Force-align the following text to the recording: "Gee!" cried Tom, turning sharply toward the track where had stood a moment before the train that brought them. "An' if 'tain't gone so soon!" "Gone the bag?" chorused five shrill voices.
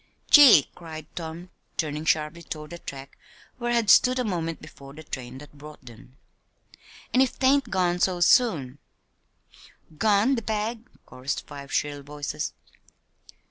"Gee!" 0.31 0.67
cried 0.73 1.05
Tom, 1.15 1.51
turning 1.77 2.05
sharply 2.05 2.41
toward 2.41 2.71
the 2.71 2.79
track 2.79 3.19
where 3.59 3.71
had 3.71 3.87
stood 3.91 4.17
a 4.17 4.23
moment 4.23 4.59
before 4.59 4.95
the 4.95 5.03
train 5.03 5.37
that 5.37 5.55
brought 5.59 5.85
them. 5.85 6.17
"An' 7.13 7.21
if 7.21 7.37
'tain't 7.37 7.69
gone 7.69 7.99
so 7.99 8.19
soon!" 8.19 8.79
"Gone 9.99 10.33
the 10.33 10.41
bag?" 10.41 10.87
chorused 11.05 11.43
five 11.45 11.71
shrill 11.71 12.01
voices. 12.01 12.53